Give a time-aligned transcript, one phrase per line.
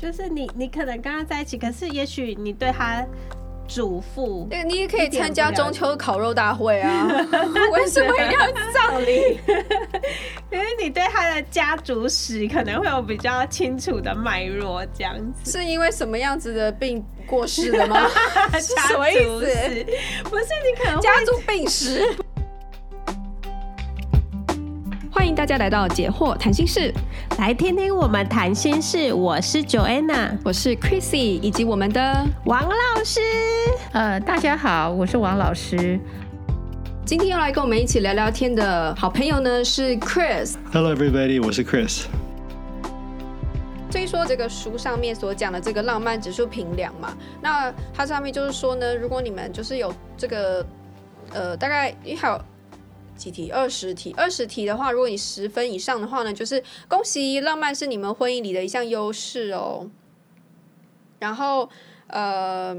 [0.00, 3.04] 就是你你可能跟他在一起，可是也许你对他。
[3.72, 7.06] 主妇，对，你也可以参加中秋烤肉大会啊！
[7.70, 8.40] 为什么要
[8.72, 9.38] 葬礼？
[10.50, 15.52] 因为你对他的家族史可能会有比较清楚的脉络，这样子。
[15.52, 18.08] 是因为什么样子的病过世的吗？
[18.58, 19.46] 什么意思？
[20.24, 22.04] 不是你可能家族病史。
[25.30, 26.92] 迎大家来到解惑谈心室，
[27.38, 29.12] 来听听我们谈心事。
[29.12, 33.20] 我是 Joanna，我是 Chrissy，以及我们的王老师。
[33.92, 36.00] 呃，大家好，我是王老师。
[37.04, 40.56] 今天要来跟我们一起聊聊天的好朋友呢是 Chris。
[40.72, 42.06] Hello everybody，我是 Chris。
[43.92, 50.66] 所以说这个书上面所讲的这个浪漫指数评量嘛，那它上面就是说呢，如果你们就是有这个
[51.32, 52.44] 呃，大概你好。
[53.20, 53.50] 几题？
[53.50, 54.14] 二十题。
[54.16, 59.90] 二十题的话，如果你十分以上的话呢，就是恭喜，浪漫是你们婚姻里的一项优势哦。
[61.18, 61.68] 然后，
[62.06, 62.74] 呃，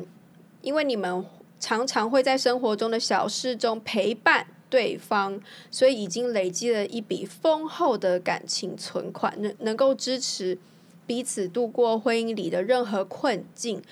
[0.63, 1.23] 因为你们
[1.59, 5.39] 常常会在生活中的小事中陪伴对方，
[5.69, 10.57] 所以已经累积了一笔丰厚的感情存款，能能够支持
[11.05, 13.83] 彼此度过婚姻里的任何困境，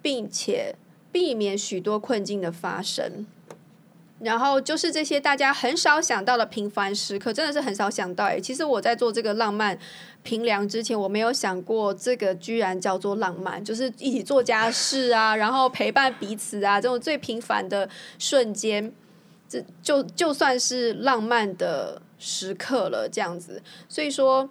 [0.00, 0.76] 并且
[1.10, 3.26] 避免许多困境的发生。
[4.20, 8.40] 然后就是这些大家很少想到的平凡时刻，真的是很少想到哎。
[8.40, 9.78] 其实我在做这个浪漫
[10.22, 18.92] 平凉之前，我没有想过这个居然叫做浪漫，就是一起做家事啊，然后陪伴彼此啊，这种最平凡的瞬间，
[19.48, 23.62] 这就就算是浪漫的时刻了，这样子。
[23.88, 24.48] 所以说。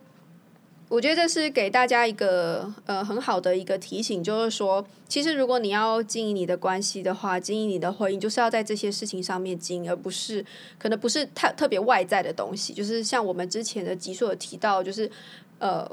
[0.88, 10.46] 我觉得这是给大家一个呃很好的一个提醒，就是说，其实如果你要经营你的关系的话，经营你的婚姻，就是要在这些事情上面经营，而不是
[10.78, 12.72] 可能不是太特别外在的东西。
[12.72, 15.10] 就是像我们之前的集数有提到，就是
[15.58, 15.90] 呃，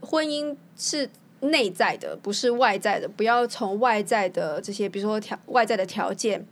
[0.00, 6.46] 婚姻是内在的，不是外在的，不要从外在的这些，比如说条外在的条件，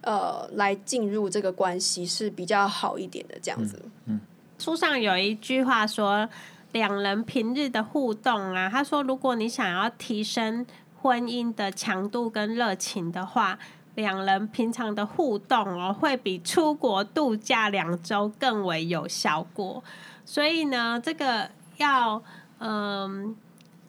[0.00, 3.38] 呃，来进入这个关系是比较好一点的。
[3.42, 4.20] 这样子，嗯，嗯，
[4.58, 6.26] 书上有一句话说。
[6.72, 10.64] 两人平日的互动啊，他说，如果你想要提升
[11.02, 13.58] 婚姻的强度跟热情的话，
[13.96, 19.82] 两人平常的互动哦，会比出国度假两周更为有效果。
[20.24, 22.22] 所以呢，这个要
[22.58, 23.34] 嗯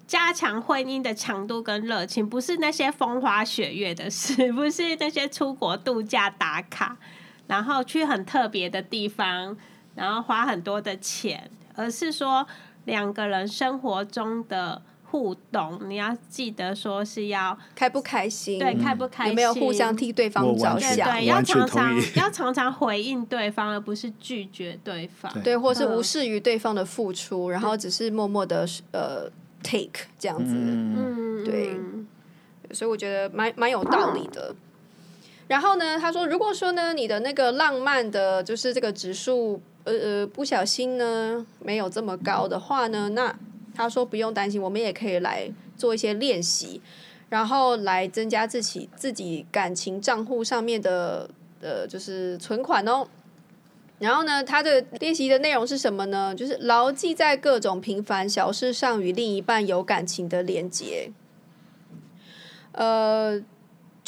[0.08, 6.98] 加强婚姻的强度跟热情，不是那些风花雪月的事， 不是那些出国度假打卡，
[7.46, 9.56] 然后去很特别的地方，
[9.94, 12.48] 然后花很多的钱，而是说。
[12.86, 29.30] 两个人生活中的互动，你要记得说是要开不开心，对，开不开心，有没有互相替对方着想，对，要常常要常常回应对方，而不是拒绝对方，对，或是无视于对方的付出，然后只是默默的呃
[29.62, 31.78] take 这样子，嗯，对，
[32.72, 34.56] 所以我觉得蛮蛮有道理的。
[35.48, 39.62] 然后呢，他说，如果说呢，你的那个浪漫的，就是这个指数。
[39.84, 43.36] 呃呃，不小心呢，没有这么高的话呢，那
[43.74, 46.82] 他说不用担心，我们也可以来做一些练习，
[47.30, 51.30] 然后来增加自己自己感情账户上面的
[51.62, 53.08] 呃，就是存款哦。
[54.00, 56.36] 然后呢，他的练习的内容是什么呢？
[56.36, 61.12] 就是牢记在各种平凡小事上与另一半有感情的连接，
[62.74, 63.42] 呃。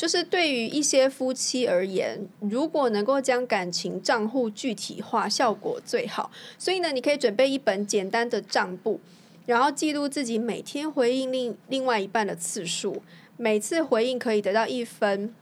[0.03, 6.29] 就是对于一些夫妻而言，如果能够将感情账户具体化，效果最好。
[6.57, 8.99] 所以呢，你可以准备一本简单的账簿，
[9.45, 13.01] 然后记录自己每天回应另另外一半的次数，
[13.37, 15.33] 每次回应可以得到一分。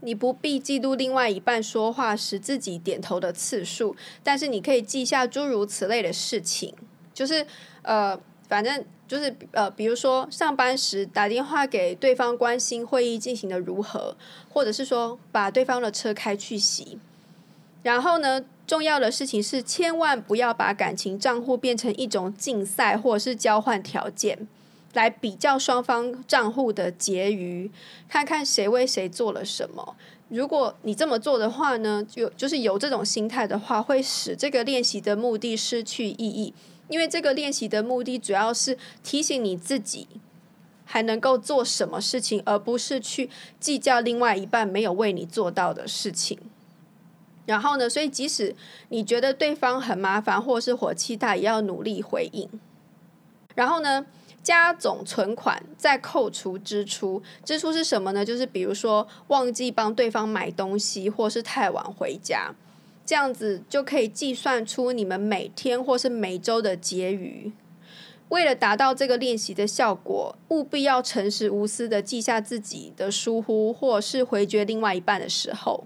[0.00, 3.94] 你不必记录另外一半说话时自己点头的次数，
[4.24, 6.74] 但是你可以记下诸如此类的事情，
[7.14, 7.46] 就是
[7.82, 8.84] 呃，反正。
[9.08, 14.16] 就是呃，比如说上班时打电话给对方，关心会议进行的如何，
[14.52, 16.98] 或者是说把对方的车开去洗。
[17.82, 24.48] 然后呢，重要的事情是千万不要把感情账户变成一种竞赛或者是交换条件，
[24.92, 27.70] 来比较双方账户的结余，
[28.08, 29.94] 看看谁为谁做了什么。
[30.30, 36.52] 如果你这么做的话呢，就就是有这种心态的话，会使这个练习的目的失去意义。
[36.88, 40.06] 因为这个练习的目的主要是提醒你自己
[40.84, 43.28] 还能够做什么事情，而不是去
[43.58, 46.38] 计较另外一半没有为你做到的事情。
[47.44, 48.54] 然后呢，所以即使
[48.88, 52.48] 你觉得对方很麻烦或是火气大，也要努力回应。
[53.54, 54.04] 然后呢，
[54.42, 57.22] 加总存款，再扣除支出。
[57.44, 58.24] 支出是什么呢？
[58.24, 62.54] 就是比如说忘记帮对方买东西，或是太晚回家。
[63.06, 67.52] 这样子就可以计算出你们每天或是每周的结余。
[68.30, 75.84] 为了达到这个练习的效果，务必要诚实无私的记下自己的疏忽，或是回绝另外一半的时候，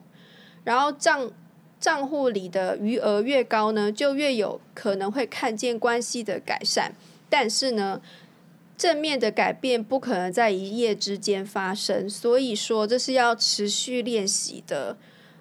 [0.65, 1.31] 然后账
[1.79, 6.95] 账户里的余额越高呢，就越有可能会看见关系的改善。
[7.29, 8.01] 但是呢，
[8.79, 14.97] 正面的改变不可能在一夜之间发生，所以说这是要持续练习的。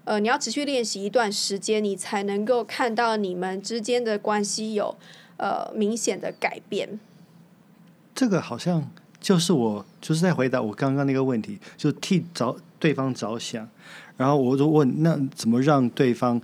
[0.10, 4.98] 呃，你要持续练习一段时间，你才能够看到你们之间的关系有
[5.38, 7.00] 呃明显的改变。
[8.16, 8.90] 这个好像
[9.22, 13.70] 就是我就是在回答我刚刚那个问题，就替着对方着想，
[14.18, 16.42] 然后我就问，那怎么让对方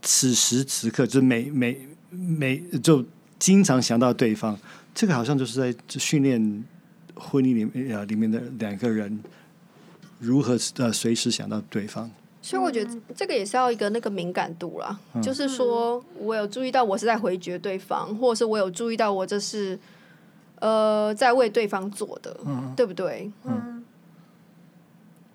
[0.00, 3.04] 此时此刻就每每每就
[3.38, 4.58] 经常想到对方？
[4.94, 6.64] 这个好像就是在训练
[7.16, 9.22] 婚姻里面呃里面的两个人
[10.18, 12.10] 如何呃随时想到对方。
[12.46, 19.76] 所以我觉得这个也是要一个那个敏感度啦，嗯、就是说我有注意到我是在回绝对方，或者是我有注意到我这是
[20.60, 23.32] 呃在为对方做的，嗯、对不对？
[23.44, 23.84] 嗯，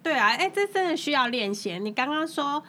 [0.01, 1.77] 对啊，哎，这真的需要练习。
[1.79, 2.63] 你刚刚说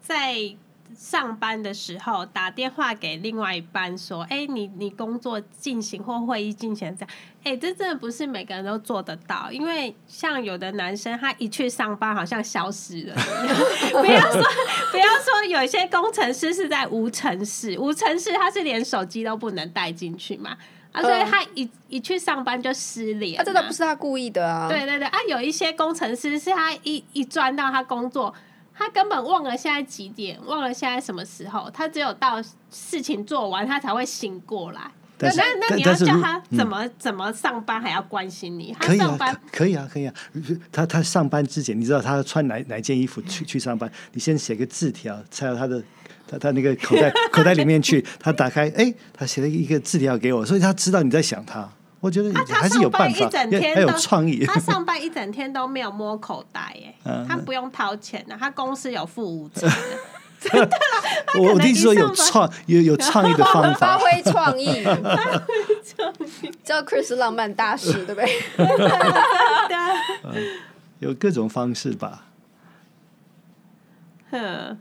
[0.00, 0.54] 在。
[0.96, 7.10] 上班的时候打电话给另外一半说：“哎，你你工作进行或会议进行这样，
[7.44, 9.50] 哎，这真的不是每个人都做得到。
[9.50, 13.14] 因为像有的男生，他一去上班好像消失了。
[13.90, 14.42] 不要说
[14.90, 20.56] 不要说，有一些工程师是在无尘室，无尘室他是连手机都不能带进去嘛，
[20.92, 23.36] 啊，所以他一一去上班就失联。
[23.38, 24.68] 他真的不是他故意的啊。
[24.68, 28.34] 对对对啊，有一些工程师是他一一转到他工作。”
[28.82, 34.90] 他根本忘了现在几点，忘了现在什么时候，他只有到事情做完，他才会醒过来。
[35.18, 35.30] 那
[35.68, 38.74] 那你要叫他怎么、嗯、怎么上班，还要关心你？
[38.80, 40.60] 他上班可以啊，可以啊，可以啊。
[40.72, 43.88] 他他上班之前，你知道他穿哪哪件衣服去去上班？
[44.14, 45.80] 你先写个字条，塞到他的
[46.26, 48.04] 他他那个口袋口袋里面去。
[48.18, 51.70] 他打开，哎，他写了一个字条给我，所以他知道你在想他。
[52.02, 54.44] 我觉得还是有办法，还有创意。
[54.44, 56.92] 他上班一整天都没有摸口袋，耶，
[57.28, 59.68] 他不用掏钱的，他公司有付五折。
[60.42, 60.76] 真的，
[61.38, 64.82] 我听说有创有有创意的方法， 发挥创意，
[66.64, 68.28] 叫 Chris 浪漫大师，对不对？
[70.98, 72.26] 有各种方式吧。
[74.32, 74.76] 哼，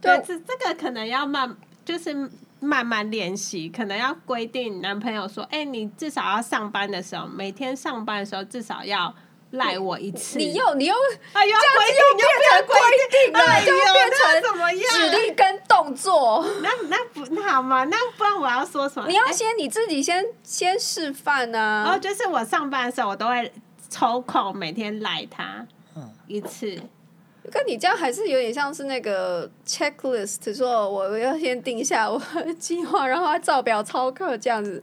[0.00, 2.28] 对，这这个可能要慢，就是。
[2.60, 9.14] 慢慢练习，可能要规定男朋友说：“哎、欸，你至少要上班的时候，每天上班的时候至少要
[9.52, 10.38] 赖我一次。
[10.38, 10.94] 你”你又你又
[11.32, 12.74] 哎呀，规定又变成规
[13.10, 14.90] 定了，又变成怎么样？
[14.92, 16.46] 指令跟动作。
[16.62, 17.84] 那那不那好吗？
[17.84, 19.08] 那不然我要说什么？
[19.08, 21.84] 你要先你自己先先示范呢、啊。
[21.84, 23.50] 然后就是我上班的时候，我都会
[23.88, 25.66] 抽空每天赖他
[26.26, 26.80] 一次。
[27.50, 34.82] 跟你这样还是有点像是那个 checklist，说我要先定下我的计划，然后他照表操课这样子。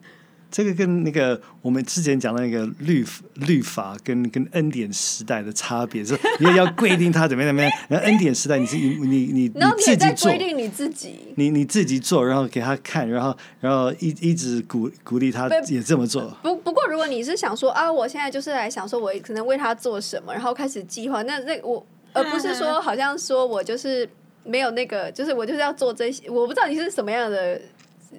[0.50, 3.06] 这个跟那个我们之前讲的那个律
[3.36, 7.69] 律法跟跟恩典时代的差别是，你要规定他怎么样怎么样。
[7.89, 16.36] 然后 恩典时代你是你你你你自己做，规定你自己，你你自己做，然后给他看，然后然后一一直鼓鼓励他也这么做。
[16.42, 21.86] 不不过如果你是想说啊，我现在就是来想说我可能为他做什么，然后开始计划，那那我。
[22.18, 24.10] 而不是说，好像说我就是
[24.44, 26.30] 没有那个，就是我就是要做这些。
[26.30, 27.62] 我不知道你是什么样的，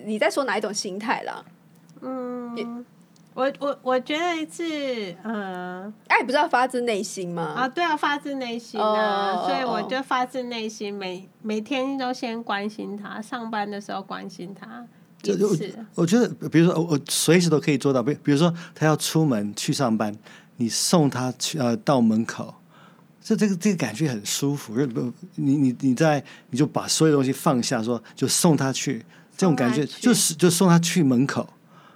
[0.05, 1.45] 你在说哪一种心态啦？
[2.00, 2.85] 嗯，
[3.35, 7.43] 我我我觉得是，嗯，哎不知道发自内心吗？
[7.57, 14.87] 啊，对啊，发自内心啊，oh, 所以我就发自内心每每天都先关心他，上班的时候关心他
[15.23, 15.75] 就是。
[15.95, 18.02] 我觉得，比如说，我随时都可以做到。
[18.02, 20.14] 比比如说，他要出门去上班，
[20.57, 22.55] 你送他去呃到门口。
[23.28, 29.04] 这这个这个感觉很舒服，不，你你你在你就把所有东西放下，说就送他去，
[29.37, 31.47] 这种感觉就是就送他去门口。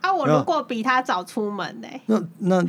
[0.02, 1.88] 啊，我如果比他早出门呢？
[2.04, 2.62] 那那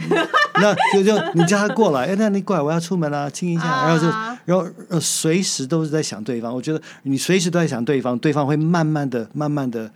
[0.61, 4.07] 那就就你叫他过来，哎，那你过来，我要出门了，亲一下，然后就
[4.45, 6.55] 然后呃随时都是在想对方。
[6.55, 9.91] 我觉得你随时都在想对方，对方会慢慢的、慢慢的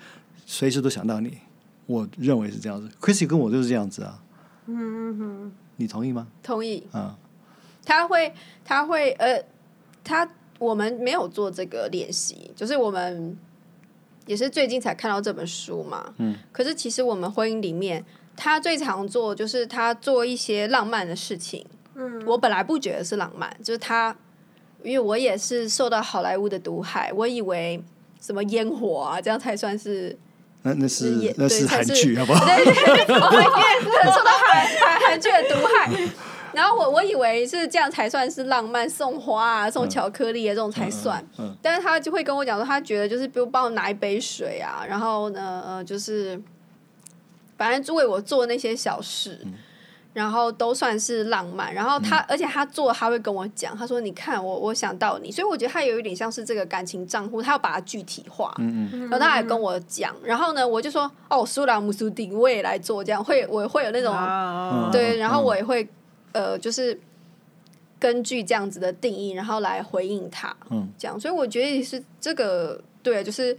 [0.46, 1.38] 随时都想到你。
[1.86, 4.20] 我认为是这样子，Chrissy 跟我就是这样子啊。
[4.66, 6.28] 嗯嗯嗯，你同意吗？
[6.44, 6.84] 同意。
[6.92, 7.16] 啊。
[7.88, 8.34] 他会，
[8.66, 9.42] 他会，呃，
[10.04, 10.30] 他
[10.60, 13.38] 我们没有做这个练习，就是我们
[14.26, 16.14] 也是最近才看到这本书嘛。
[16.18, 16.36] 嗯。
[16.52, 18.04] 可是其实我们婚姻里面，
[18.36, 21.66] 他最常做就是他做一些浪漫的事情。
[21.96, 22.22] 嗯。
[22.26, 24.14] 我本来不觉得是浪漫，就是他，
[24.84, 27.82] 因为我也是受到好莱坞的毒害，我以为
[28.20, 30.18] 什么烟火啊，这样才算是。
[30.64, 32.46] 那那是那是韩剧，好不好？
[32.46, 32.74] 对，对，
[33.06, 35.88] 对，我也是受到韩韩韩剧的毒害。
[36.58, 41.22] 然后我我以为是这样才算是浪漫，送花啊，送巧克力啊，这种才算。
[41.38, 46.42] 嗯嗯嗯、但是他就会跟我讲说，他觉得就是比如帮我拿一杯水啊，然后呢，呃，就是
[47.58, 49.40] 反正就为我做那些小事。
[49.46, 49.54] 嗯
[50.14, 58.52] 然后都算是浪漫，然后他，嗯、而且他做，他会跟我讲，他说：“你看我，我想到你。”所以我觉得他有一点像是这个感情账户，他要把它具体化。
[58.58, 59.02] 嗯嗯。
[59.02, 65.88] 然后他还跟我讲，然后呢，我就说：“哦，苏拉姆苏丁，我也来做这样，会我会有那种、哦、对，然后我也会
[66.38, 67.00] 呃，就是
[68.00, 70.56] 根据这样子的定义，然后来回应他。
[70.70, 73.58] 嗯，这样，所以我觉得是这个对，就是。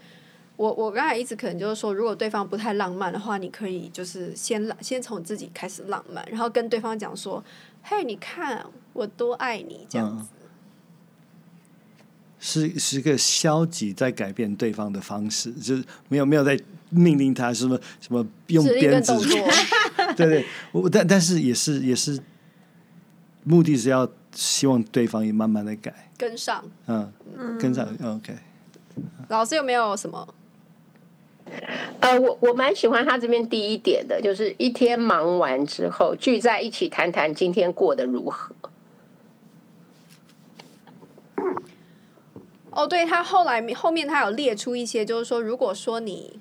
[0.58, 7.44] 我我刚才一直可能就是说，如果对方不太浪漫的话，你可以就是先浪，先从自己开始浪漫，然后跟对方讲说
[7.84, 10.48] ：“嘿，你看我多爱你。”这样子，嗯、
[12.40, 16.58] 是是个消极在改变对方的方式，就是没有没有在
[16.90, 19.16] 命令他什么什么用鞭子，
[20.16, 22.20] 对对，我但但是也是也是
[23.44, 27.12] 目的是要希望对方也慢慢的改跟上，嗯，
[27.58, 28.34] 跟上、嗯、，OK。
[29.28, 30.34] 老师有没有什么？
[32.00, 38.54] 呃，我我蛮喜欢他这边第一点的，就是一天忙完之后聚在一起谈谈今天过得如何。
[42.70, 46.38] 哦，对，他后来后面他有列出一些，就是说，如果说你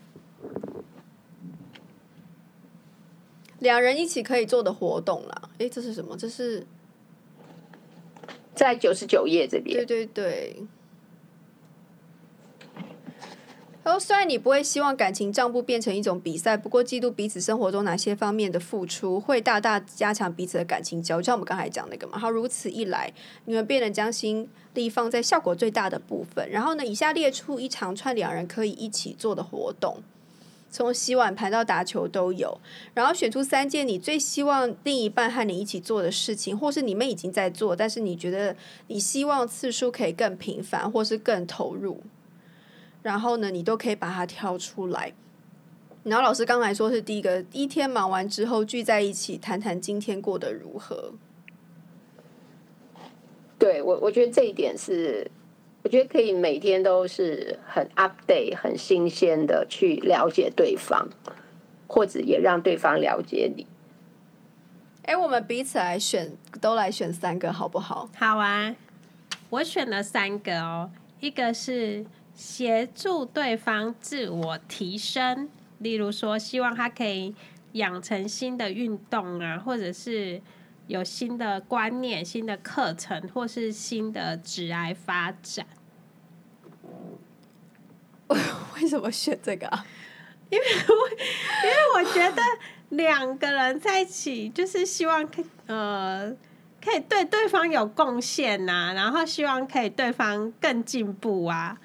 [3.60, 6.16] 两人一起可以做的活动啦，诶，这是什么？
[6.18, 6.68] 这是
[8.58, 9.78] 在九十九页这边。
[9.78, 10.64] 对对对。
[13.84, 21.22] 哦，虽然你不会希望感情账簿变成一种比赛，不过嫉妒彼此生活中哪些方面的付出，会大大加强彼此的感情交。
[21.22, 23.14] 就像我们刚才讲那个嘛，好，如此一来，
[23.46, 26.50] 你们便能将心力放在效果最大的部分。
[26.52, 30.02] 然后呢，以下列出一长串两人可以一起做的活动，
[30.70, 32.60] 从洗碗盘到打球都有。
[32.94, 38.56] 然后选出三件你最希望另一半和你一起做的事情，或是你们已经在做，但是你觉得
[38.88, 42.04] 你希望次数可以更频繁，或是更投入。
[43.02, 45.14] 然后呢，你都可以把它挑出来。
[46.04, 51.14] 然后老师刚才说是第一个，一天忙完之后聚在一起谈谈今天过得如何。
[53.60, 55.30] 对，我，我觉得这一点是，
[55.88, 61.08] 我觉得可以每天都是很 update、很新鲜的去了解对方，
[61.88, 63.66] 或者也让对方了解你。
[65.04, 68.10] 哎，我们彼此来选，都来选三个好不好？
[68.18, 68.76] 好啊，
[69.50, 70.92] 我选了三个哦，
[71.22, 72.06] 一个是。
[72.36, 77.34] 协助对方自我提升，例如说，希望他可以
[77.72, 80.40] 养成新的运动啊，或者是
[80.86, 85.66] 有新的观念、新的课程，或是新的职涯发展。
[88.76, 89.86] 为什么选这个啊？
[90.50, 92.42] 因为我因为我觉得
[92.90, 96.32] 两个人在一起，就是希望可呃
[96.84, 101.78] 可以对对方有贡献呐，然后希望可以对方更进步啊。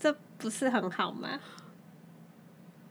[0.00, 1.40] 这不是很好吗？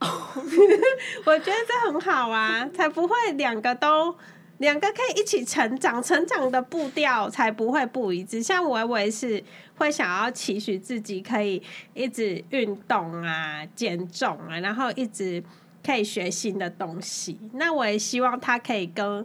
[0.00, 4.16] 我觉得这很好啊，才不会两个都
[4.58, 8.42] 两个可以一起成长，成长的步调才不会不一致。
[8.42, 9.42] 像我，我也是
[9.76, 11.62] 会想要期许自己可以
[11.94, 15.42] 一直运动啊、减重啊，然后一直
[15.84, 17.38] 可以学新的东西。
[17.54, 19.24] 那我也希望他可以跟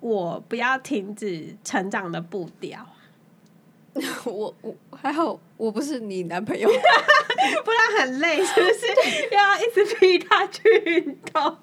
[0.00, 2.86] 我不要停止成长的步调。
[4.26, 6.68] 我我还好，我不是你男朋友，
[7.64, 8.86] 不然很累，是不是？
[9.30, 11.40] 要一直逼他去运动，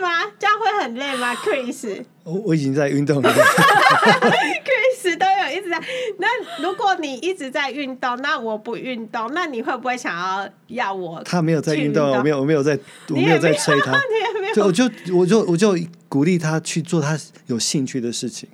[0.00, 0.30] 吗？
[0.38, 3.28] 这样会很累吗？Chris，我我已经在运动了。
[3.28, 5.80] Chris 都有一直在。
[6.18, 11.22] 那如果你一直在运动，那我不运动，那你会不会想要要我？
[11.24, 13.92] 他没有在运动，我没有，我没有在，我没有在催他。
[13.92, 15.76] 你也没有，就我就我就我就
[16.08, 18.48] 鼓励他去做他有兴趣的事情。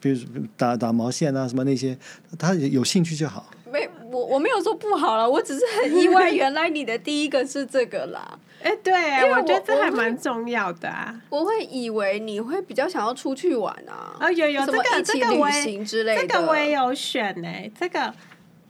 [0.00, 0.20] 比如
[0.56, 1.98] 打打毛线啊，什么那些，
[2.38, 3.50] 他有兴趣就好。
[3.72, 8.38] 没，我我没有说不好了，我只是很意外， 原来你的第一个是这个啦。
[8.62, 11.14] 哎、欸，对啊，我，我觉得这还蛮重要的啊。
[11.28, 14.16] 我会以为你会比较想要出去玩啊。
[14.18, 17.70] 啊、哦，有有这个一起旅行之类的，这个我也有选呢、欸。
[17.78, 18.12] 这个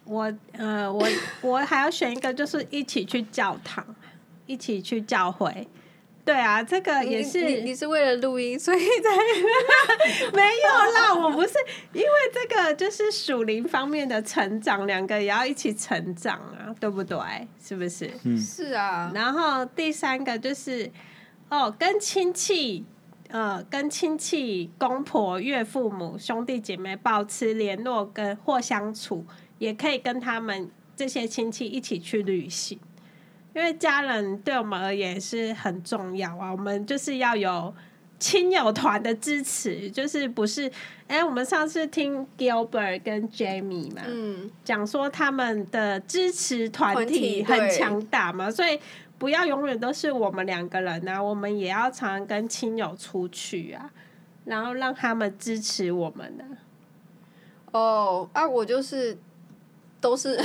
[0.04, 1.06] 我呃，我
[1.42, 3.84] 我还要选一个，就是一起去教堂，
[4.46, 5.68] 一起去教会。
[6.24, 11.12] 对啊，这个也是你，你，你是为了录音，所以才 没有啦。
[11.12, 11.54] 我不是
[11.92, 17.18] 因为这个，就是属灵方面的成长，两个也要一起成长啊，对不对？
[17.60, 18.08] 是不是？
[18.24, 19.10] 嗯， 是啊。
[19.12, 20.88] 然后第三个就是
[21.50, 22.84] 哦，跟亲戚
[23.30, 29.26] 呃，跟亲戚、公婆、岳父母、兄弟姐妹保持联络跟或相处，
[29.58, 32.78] 也可以跟他们这些亲戚一起去旅行。
[33.54, 37.74] 因为家人对我们而言是很重要啊，我们就是要有
[38.18, 40.70] 亲友团的支持，就是不是？
[41.08, 48.80] 哎、欸，我们上次听 Gilbert 跟 Jamie 嘛，嗯，讲说他们的支持团体很强大嘛，所以
[49.18, 53.90] 不要永远都是我们两个人啊，我们也要常常跟亲友出去啊，
[54.46, 56.56] 然后让他们支持我们呢、啊。
[57.72, 59.18] 哦，啊，我就是
[60.00, 60.40] 都是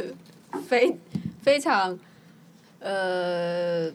[0.68, 0.98] 非
[1.40, 1.98] 非常
[2.82, 3.92] 呃。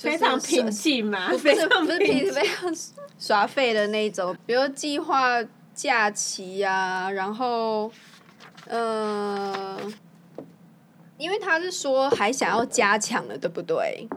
[0.00, 2.72] 非常平静嘛，不是不是平非常
[3.18, 5.42] 耍废的那种，比如计划
[5.74, 7.90] 假期呀、啊，然后，
[8.66, 9.92] 嗯、呃，
[11.16, 14.08] 因为他是说还想要加强的，对不对？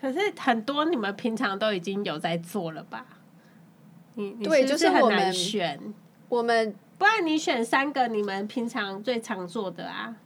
[0.00, 3.04] 可是很多你们平常都已经有在做了吧？
[4.14, 5.78] 你对，就是很难选，
[6.30, 10.16] 我们不然你选三个你们平常最常做的啊？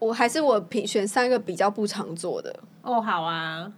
[0.00, 2.58] 我还是我评选三个比较不常做的。
[2.82, 3.72] 哦，好啊。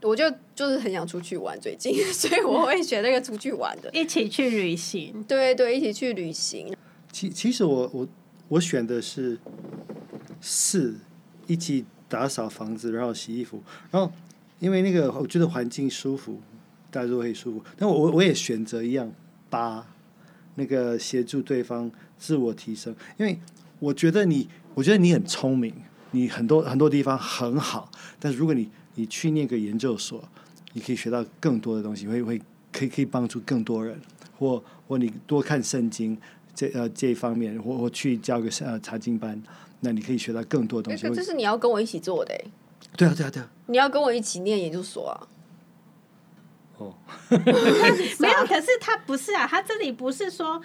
[0.00, 0.22] 我就
[0.54, 5.24] 就是很想出去玩，最近， 所以我会选那个出去玩的，一起去旅行。
[5.24, 6.72] 对对，一起去旅行。
[7.10, 8.06] 其其实我我
[8.46, 9.36] 我选的是
[10.40, 10.94] 四，
[11.48, 13.60] 一起打扫房子，然后洗衣服，
[13.90, 14.12] 然后
[14.60, 16.38] 因为那个我觉得环境舒服，
[16.92, 17.64] 大家都会舒服。
[17.76, 19.12] 但我我也选择一样
[19.50, 19.84] 八，
[20.54, 23.36] 那个协助对方自我提升，因为
[23.78, 25.72] 我觉得你，我觉得你很聪明，
[26.10, 30.22] 你很多很多地方很好，但是如果你你去念个研究所，
[30.72, 32.40] 你可以学到更多的东西，会会
[32.72, 34.00] 可以可以帮助更多人，
[34.38, 36.18] 或或你多看圣经
[36.54, 39.40] 这呃这一方面，或或去教个呃查经班，
[39.80, 41.08] 那你可以学到更多东西。
[41.14, 42.34] 这是你要跟我一起做的。
[42.96, 43.50] 对啊对啊对啊！
[43.66, 45.28] 你要跟我一起念研究所啊？
[46.78, 46.94] 哦，
[47.30, 50.60] 没有，可是他不是啊，他这里不是说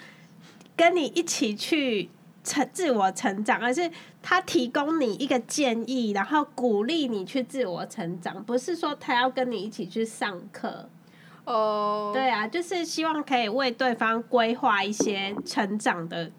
[0.75, 2.10] 跟你一起去。
[2.44, 3.90] 成自我成长，而是
[4.22, 10.90] 他提供你一个建议，然后鼓励你去自我成长，不是说他要跟你一起去上课。
[11.46, 12.14] 哦，oh.
[12.14, 16.32] 对啊，就是希望可以为对方规划一些成长的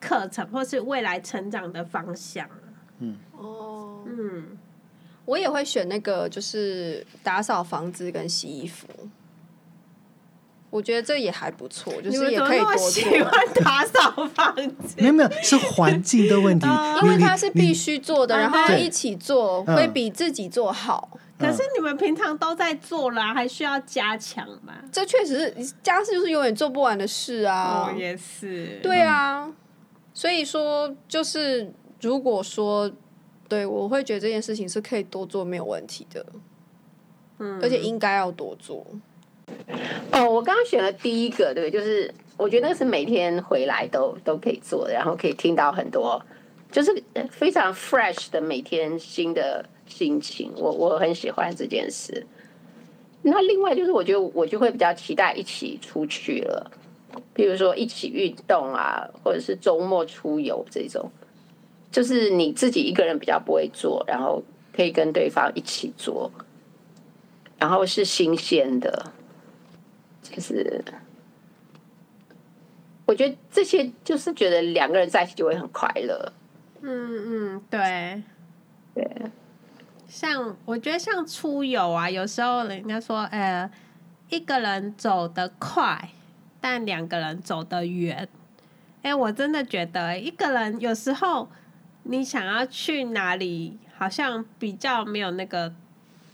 [0.00, 2.48] 课程，或是未来成长的方向。
[3.00, 4.58] 嗯，哦，嗯，
[5.26, 8.86] 我也会选那个，就是打扫房子跟洗衣服。
[10.70, 12.90] 我觉得这也还不错，就是也可以多做。
[12.90, 13.32] 喜欢
[13.64, 15.02] 打扫房间？
[15.02, 16.66] 没有没有，是环境的问题。
[17.02, 21.18] 因为它是必须做的，然后一起做会比自己做好。
[21.38, 24.74] 可是你们平常都在做啦，还需要加强吗？
[24.92, 27.90] 这确实是家事，就是永远做不完的事啊。
[27.90, 28.78] 哦，也是。
[28.82, 29.50] 对啊，
[30.12, 32.92] 所以说就是如果说
[33.48, 36.24] 对，我会觉得这件事情是可以多做，没有问题的。
[37.38, 38.86] 嗯，而且应该要多做。
[40.12, 46.20] 哦，我刚刚选了第一个，对，就是我觉得那是每天回来都都可以做的，然后可以听到很多，
[46.70, 52.26] 就是非常 fresh 的每天新的心情，我我很喜欢这件事。
[53.22, 56.70] 那另外就是，我觉得我就会比较期待一起出去了，
[57.34, 61.10] 比如说一起运动啊，或者是周末出游这种，
[61.92, 64.42] 就是你自己一个人比较不会做，然后
[64.74, 66.30] 可以跟对方一起做，
[67.58, 69.12] 然后是新鲜的。
[70.30, 70.84] 就是，
[73.04, 76.32] 我觉得这些就是觉得两个人在一起就会很快乐。
[76.80, 78.22] 嗯嗯，对
[78.94, 79.30] 对。
[80.06, 83.70] 像我觉得像出游啊，有时候人家说，呃，
[84.28, 86.10] 一个人走得快，
[86.60, 88.28] 但两个人走得远。
[89.02, 91.48] 哎，我真的觉得一个人有时候
[92.02, 95.72] 你想要去哪里，好像比较没有那个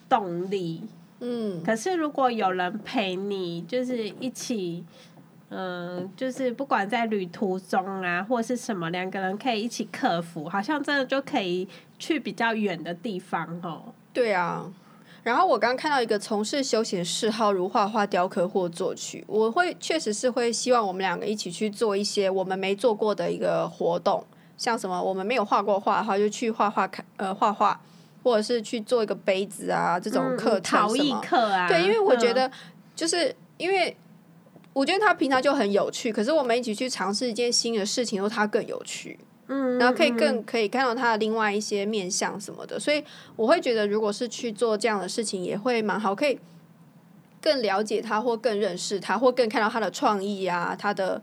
[0.09, 0.85] 动力。
[1.21, 4.85] 嗯，可是如果有人陪你，就是一起，
[5.49, 11.67] 嗯、呃，就是不管在旅途中啊，或是什么，两个人可以一起克服，好像真的就可以
[11.99, 13.95] 去比较远的地方哦。
[14.13, 14.71] 对啊，
[15.23, 24.23] 然后我刚看到一个从事休闲嗜好，如画画、雕刻或作曲，我会确实是会希望我们两个一起去做一些我们没做过的一个活动，
[24.59, 27.81] 像什么我们没有画过画的话，就去画画看，呃，画画。
[28.27, 31.21] 或者是去做一个杯子啊，这种课程什么？
[31.21, 32.51] 课啊，对，因为我觉得，
[32.97, 33.97] 就是因为
[34.73, 43.05] 我觉得他平常就很有趣，可是我们一起去尝试一件新的事情，后他更有趣，嗯，然后可以更可以看到他的另外一些面相什么的，所以
[43.37, 46.37] 我会觉得，如果是去做这样的事情，也会蛮好，可以
[47.41, 51.23] 更了解他，或更认识他，或更看到他的创意啊，他的。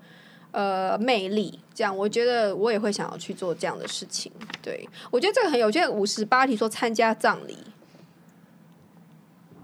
[0.55, 4.31] 呃，魅力这样，我觉得我也会想要去做这样的事情。
[4.61, 5.85] 对，我觉得这个很有趣。
[5.87, 7.57] 五十八题说参加葬礼，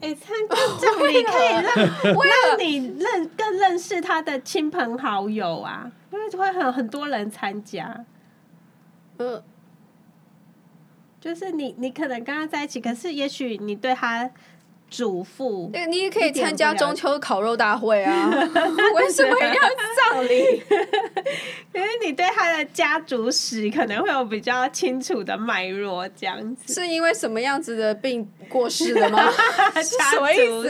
[0.02, 1.64] 哎、欸，参加葬礼 可以让
[2.48, 8.06] 让你认更认识他的亲朋好友啊，因为会很很多人参加。
[9.18, 9.44] 呃，
[11.22, 14.30] 就是你你可能跟他在一起，可是也许你对他
[14.90, 15.70] 嘱咐。
[15.72, 18.30] 对，你也可以参加中秋烤肉大会啊！
[18.96, 20.64] 为什么一定要葬礼？
[21.74, 26.74] 因为你对他的家族史可能会有比较清楚的脉络，这样子。
[26.74, 29.20] 是因为什么样子的病过世的吗？
[29.82, 30.64] 什么意思？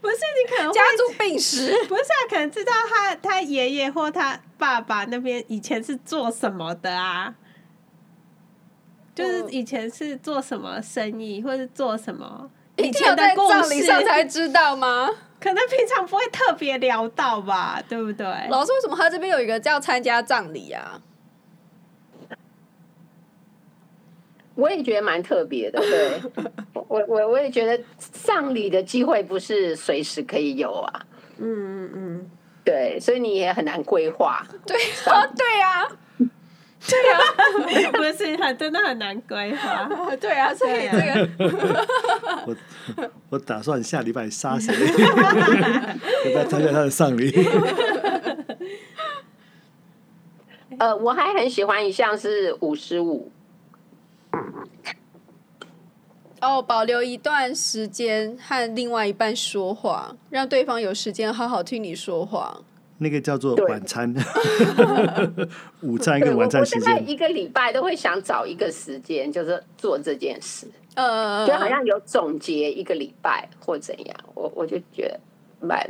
[0.00, 1.72] 不是你可能家族病史？
[1.86, 7.34] 不是啊，可能知道他他爷爷或他爸爸那边以前是做什么的啊？
[9.14, 12.50] 就是以前是做什么生意，或是做什么？
[12.78, 15.08] 以前的故事，葬礼上才知道吗？
[15.40, 18.26] 可能平常不会特别聊到吧，对不对？
[18.50, 21.00] 老师，为什么他这边有一个叫参加葬礼啊？
[24.54, 26.20] 我也觉得蛮特别的，对，
[26.74, 31.06] 我我我也觉得葬礼的机会不是随时可以有啊，
[31.38, 32.30] 嗯嗯嗯，
[32.64, 35.86] 对，所以你也很难规划，对 啊，对啊。
[36.88, 37.20] 对啊，
[37.92, 39.88] 不是很真的很难规划。
[40.18, 41.28] 对啊，所以这个，
[42.46, 42.56] 我
[43.30, 44.74] 我打算下礼拜杀谁？
[46.24, 47.30] 我要参加他的丧礼。
[50.78, 53.30] 呃，我还很喜欢一项是五十五。
[56.40, 62.62] 哦，保留一段时间和另外一半说话，让对方有时间好好听你说话。
[62.98, 64.12] 那个叫做晚餐，
[65.82, 67.08] 午餐跟晚餐时间。
[67.08, 70.66] 一个礼拜都会想找一个时间，就是做这件事。
[70.94, 75.20] 呃，就好像有总结一个礼拜或怎样，我我就觉得
[75.60, 75.88] 蛮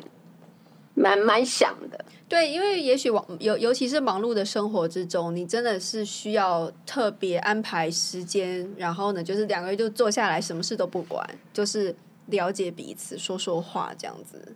[0.94, 2.05] 蛮蛮想的。
[2.29, 14.55] 对，因为也许忙尤尤其是忙碌的生活之中，你真的是需要特别安排时间，然后呢，就是两个人就坐下来，什么事都不管，就是了解彼此，说说话这样子。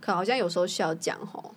[0.00, 1.54] 可好像有时候需要讲吼。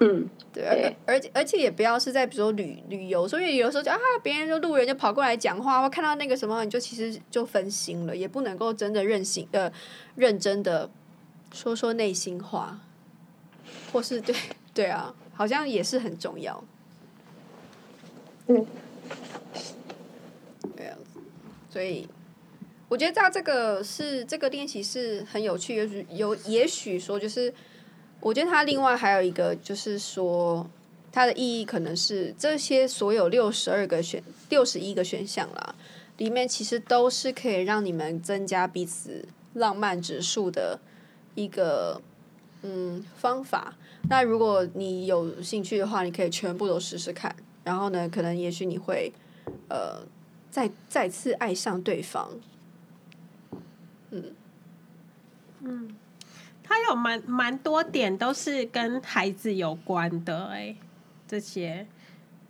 [0.00, 9.72] 嗯，对，而而且而且也不要是在比如说旅旅游，所以有时候就啊，别人就路人就跑过来讲话，或看到那个什么，你就其实就分心了，也不能够真的任性的、呃、
[10.14, 10.88] 认真的
[11.52, 12.78] 说说内心话，
[13.92, 14.32] 或是对
[14.72, 16.62] 对啊，好像也是很重要。
[18.46, 18.64] 嗯，
[20.76, 20.96] 对啊，
[21.68, 22.08] 所以
[22.88, 27.52] 我觉得他这个是这个练习是很有趣，也许有也许说就是。
[28.20, 30.68] 我觉得它另外还有一个，就是说
[31.12, 35.74] 它的意义可能是这些所有六十二个选六十一个选项啦，
[36.16, 40.80] 里面其实都是可以让你们增加彼此浪漫指数的
[41.34, 42.00] 一个
[42.62, 43.74] 嗯方法。
[44.08, 47.34] 那如果你有兴趣的话，你可以全部都试试看。
[47.64, 49.12] 然后呢，可能也许你会
[49.68, 50.02] 呃
[50.50, 52.30] 再再次爱上对方。
[54.10, 54.34] 嗯
[55.60, 55.96] 嗯。
[56.68, 60.76] 他有蛮蛮多点都是跟孩子有关的哎，
[61.26, 61.86] 这些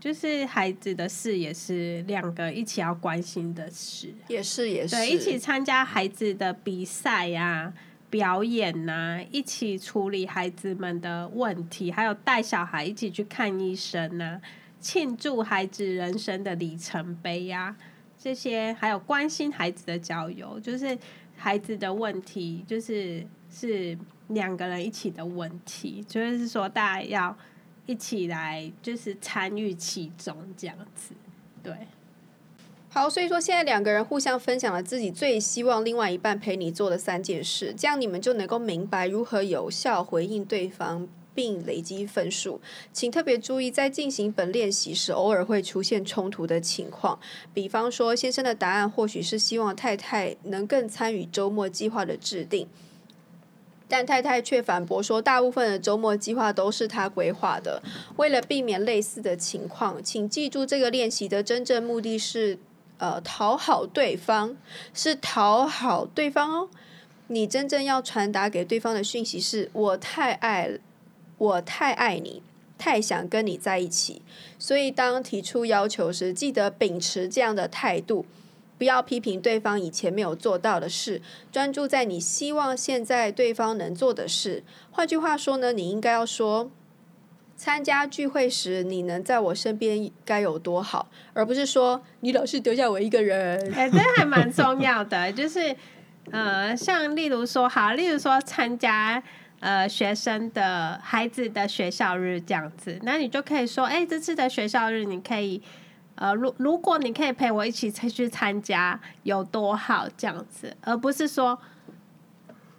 [0.00, 7.74] 就是孩子的事也是两个一起要关心的事，也是也是对，一起参加孩子的比赛呀、啊、
[8.10, 14.40] 表演呐、啊，一起处理孩子们的问题，还有带小孩一起去看医生呐、啊，
[14.80, 17.76] 庆祝孩子人生的里程碑呀、啊，
[18.18, 20.98] 这些还有关心孩子的交友，就是
[21.36, 23.24] 孩子的问题，就是。
[23.50, 23.96] 是
[24.28, 27.36] 两个人一起的问题，就是说大家要
[27.86, 31.14] 一起来，就是参与其中这样子。
[31.62, 31.74] 对，
[32.90, 42.60] 好，所以说现在两个人互相分享了自己最希望另外一半陪你做的三件事，这样你们就能够明白如何有效回应对方，并累积分数。
[42.92, 47.18] 请特别注意，在进行本练习时，偶尔会出现冲突的情况。
[47.54, 52.68] 比方说，先生的答案或许是希望太太能更参与周末计划的制定。
[53.88, 57.82] 但太太却反驳说，大部分的周末计划都是他规划的。
[58.16, 62.58] 为了避免类似的情况，请记住这个练习的真正目的是，
[62.98, 64.56] 呃，讨好对方，
[64.92, 66.68] 是讨好对方哦。
[67.28, 70.78] 你真正要传达给对方的讯息是：我太爱，
[71.38, 72.42] 我太爱你，
[72.76, 74.22] 太想跟你在一起。
[74.58, 78.26] 所以当提出要求时，记得秉持这样的态度。
[78.78, 84.62] 不要批评对方以前没有做到的事，专注在你希望现在对方能做的事。
[84.92, 86.70] 换句话说呢，你应该要说，
[87.56, 93.74] 参加聚会时你能在我身边该有多好，而不是说你老是丢下我一个人。
[93.74, 95.74] 哎，这还蛮重要的，就是
[96.30, 99.20] 呃，像例如说，好，例如说参加
[99.58, 105.60] 呃学生的孩子的学校日这样子，那你就可以说，哎，这次的学校日你可以。
[106.20, 111.56] 呃，如如果你可以陪我一起去参加，有多好这样子，而不是说，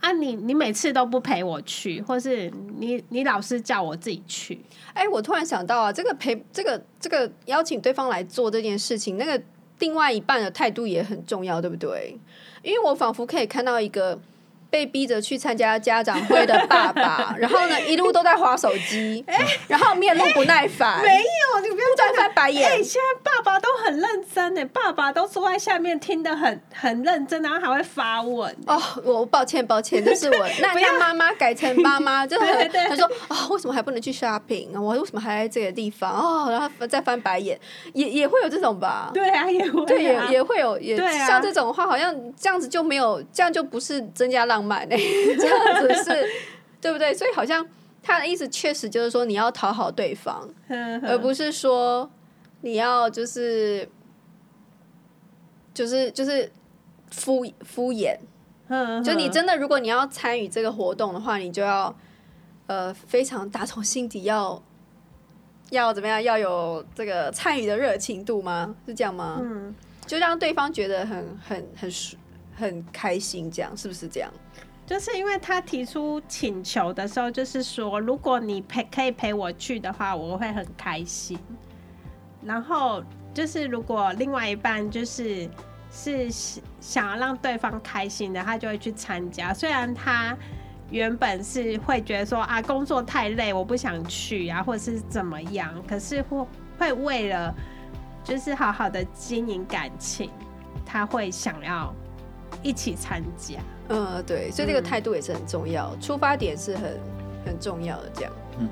[0.02, 4.60] 啊你，你你每次都不陪我去，或是你你老是叫我自己去。
[4.93, 9.41] 哎，我突然想到啊，这个陪这个这个邀请对方来做这件事情，那个
[9.80, 12.19] 另外一半的态度也很重要，对不对？
[12.62, 14.19] 因为我仿佛可以看到一个
[14.70, 19.24] 被逼着去参加家长会的爸爸， 然后呢，一路都在划手机，
[19.68, 21.02] 然后面露不耐烦。
[21.02, 22.70] 没有，你不要再翻白眼。
[22.70, 28.56] 哎，现在爸爸都很认真呢，爸爸都坐在下面听得很很认真，然后还会发问。
[28.68, 34.80] 哦，我抱歉抱歉，这是我 那那妈妈改成妈妈，就很 他说啊，为什么还不能去 shopping？
[34.80, 36.12] 我为什么还在这个地方？
[36.14, 37.60] 哦，然后再翻白眼，
[37.94, 39.10] 也也会有这种吧？
[39.14, 44.59] 对啊，也会，对，也也会有，也像这种话，好像这样子就没有，这样就不是增加浪。
[44.60, 44.95] 浪漫呢，
[45.39, 46.28] 这样子是
[46.82, 47.13] 对不对？
[47.13, 47.65] 所以好像
[48.04, 50.48] 他的意思确实就是说，你要讨好对方，
[51.04, 52.10] 而不是说
[52.62, 53.88] 你要就是
[55.74, 56.52] 就是就是
[57.12, 58.17] 敷敷衍。
[59.04, 61.95] 就你真的，如果你要参与这个活动的话，你就要
[62.67, 64.62] 呃非常打从心底要
[65.72, 68.76] 要怎么样，要有这个参与的热情度吗？
[68.86, 69.39] 是这样吗？
[69.41, 69.74] 嗯，
[70.06, 71.89] 就让对方觉得很很很
[72.60, 74.32] 很开心，这样是不是这样？
[74.86, 81.38] 就是因为他提出请求的时候，就是说，如果你陪可以陪我去的话，我会很开心。
[82.43, 85.48] 然后就是如果另外一半就是
[85.91, 86.28] 是
[86.80, 89.54] 想要让对方开心的，他就会去参加。
[89.54, 90.36] 虽然他
[90.89, 96.48] 原本是会觉得说啊，工作太累，我不想去啊，或者是怎么样，可是会
[96.80, 97.54] 会为了
[98.24, 100.32] 就是好好的经营感情，
[100.84, 101.93] 他会想要
[102.62, 103.60] 一起参加。
[103.90, 107.00] 嗯，对，所以这个态度也是很重要，嗯、出发点是很
[107.46, 108.10] 很重要的。
[108.14, 108.70] 这样，嗯，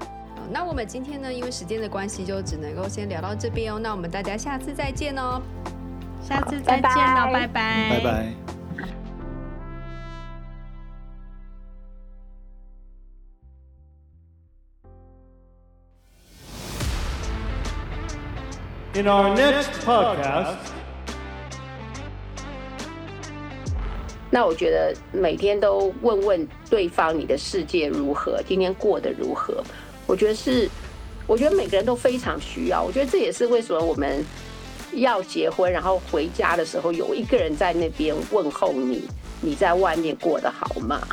[0.00, 3.78] 好，那我们今天呢，因为时间的关系，就只能够先聊到这边哦。
[3.78, 5.42] 那我们大家下次再见哦，
[6.22, 8.32] 下次再见哦，拜拜，拜拜。
[18.94, 20.81] In our next podcast.
[24.34, 29.62] 那我觉得每天都问问对方你的世界如何，今天过得如何？
[30.06, 30.66] 我觉得是，
[31.26, 32.82] 我觉得每个人都非常需要。
[32.82, 34.24] 我觉得这也是为什么我们
[34.94, 39.02] 要结婚，然后回家的时候有一个人在那边问候你，
[39.42, 41.06] 你在外面过得好吗？